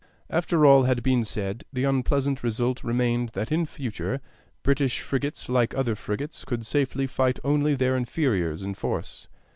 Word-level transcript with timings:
After 0.31 0.65
all 0.65 0.85
had 0.85 1.03
been 1.03 1.23
said, 1.23 1.63
the 1.71 1.83
unpleasant 1.83 2.43
result 2.43 2.83
remained 2.83 3.29
that 3.33 3.51
in 3.51 3.67
future, 3.67 4.19
British 4.63 4.99
frigates, 5.01 5.47
like 5.47 5.75
other 5.77 5.93
frigates, 5.93 6.43
could 6.43 6.65
safely 6.65 7.05
fight 7.05 7.37
only 7.43 7.75
their 7.75 7.95
inferiors 7.95 8.63
in 8.63 8.73
force. 8.73 9.27